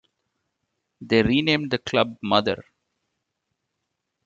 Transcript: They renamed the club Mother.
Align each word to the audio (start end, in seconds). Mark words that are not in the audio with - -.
They 0.99 1.21
renamed 1.21 1.69
the 1.69 1.77
club 1.77 2.17
Mother. 2.23 2.65